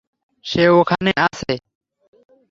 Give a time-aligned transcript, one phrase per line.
[0.45, 1.53] সে ওখানে আছে।